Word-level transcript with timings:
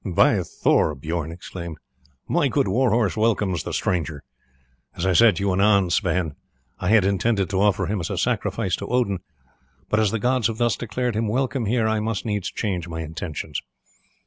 "By 0.03 0.41
Thor!" 0.41 0.95
Bijorn 0.95 1.31
exclaimed, 1.31 1.77
"my 2.27 2.47
good 2.47 2.67
war 2.67 2.89
horse 2.89 3.15
welcomes 3.15 3.61
the 3.61 3.71
stranger. 3.71 4.23
As 4.95 5.05
I 5.05 5.13
said 5.13 5.35
to 5.35 5.41
you 5.43 5.51
anon, 5.53 5.91
Sweyn, 5.91 6.31
I 6.79 6.89
had 6.89 7.05
intended 7.05 7.51
to 7.51 7.61
offer 7.61 7.85
him 7.85 7.99
as 7.99 8.09
a 8.09 8.17
sacrifice 8.17 8.75
to 8.77 8.87
Odin; 8.87 9.19
but 9.89 9.99
as 9.99 10.09
the 10.09 10.17
gods 10.17 10.47
have 10.47 10.57
thus 10.57 10.75
declared 10.75 11.15
him 11.15 11.27
welcome 11.27 11.67
here 11.67 11.87
I 11.87 11.99
must 11.99 12.25
needs 12.25 12.49
change 12.51 12.87
my 12.87 13.01
intentions. 13.03 13.61